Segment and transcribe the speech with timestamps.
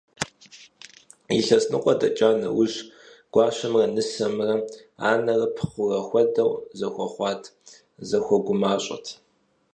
[1.37, 2.77] Илъэс ныкъуэ дэкӀа нэужь,
[3.33, 4.51] гуащэмрэ нысэмрэ
[5.09, 7.43] анэрэ пхъурэ хуэдэу зэхуэхъуат,
[8.09, 9.05] зэхуэгумащӀэт.